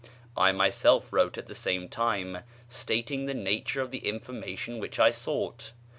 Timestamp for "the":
1.45-1.53, 3.27-3.35, 3.91-3.99